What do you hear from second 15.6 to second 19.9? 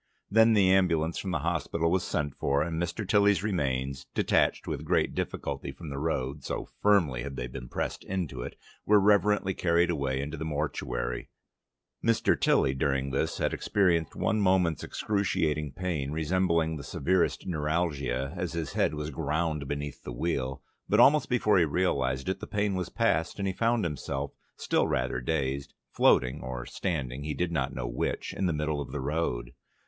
pain, resembling the severest neuralgia as his head was ground